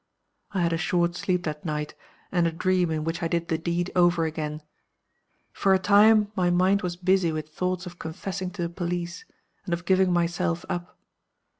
"I 0.51 0.61
had 0.63 0.73
a 0.73 0.79
short 0.79 1.15
sleep 1.15 1.43
that 1.43 1.63
night, 1.63 1.93
and 2.31 2.47
a 2.47 2.51
dream, 2.51 2.89
in 2.89 3.03
which 3.03 3.21
I 3.21 3.27
did 3.27 3.49
the 3.49 3.57
deed 3.59 3.91
over 3.95 4.25
again. 4.25 4.63
For 5.53 5.75
a 5.75 5.77
time 5.77 6.31
my 6.35 6.49
mind 6.49 6.81
was 6.81 6.95
busy 6.95 7.31
with 7.31 7.49
thoughts 7.49 7.85
of 7.85 7.99
confessing 7.99 8.49
to 8.53 8.63
the 8.63 8.69
police, 8.69 9.25
and 9.63 9.75
of 9.75 9.85
giving 9.85 10.11
myself 10.11 10.65
up. 10.69 10.97